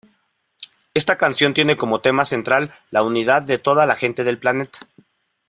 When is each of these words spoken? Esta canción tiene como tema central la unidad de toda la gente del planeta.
Esta 0.95 1.19
canción 1.19 1.53
tiene 1.53 1.77
como 1.77 2.01
tema 2.01 2.25
central 2.25 2.73
la 2.89 3.03
unidad 3.03 3.43
de 3.43 3.59
toda 3.59 3.85
la 3.85 3.93
gente 3.95 4.23
del 4.23 4.39
planeta. 4.39 4.79